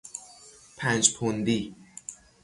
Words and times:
پنج 0.77 1.09
پوندی 1.15 1.75